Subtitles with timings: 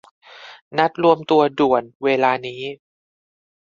[0.77, 1.83] นัดรวมตัวด่วน!
[2.03, 2.61] เวลานี้!